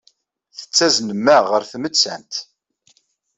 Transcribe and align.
Tettaznem-aɣ 0.57 1.43
ɣer 1.51 1.63
tmettant. 1.71 2.33